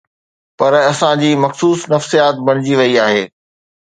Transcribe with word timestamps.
پر 0.57 0.73
اسان 0.91 1.15
جي 1.21 1.29
مخصوص 1.43 1.79
نفسيات 1.95 2.35
بڻجي 2.47 2.73
وئي 2.79 2.95
آهي. 3.05 3.23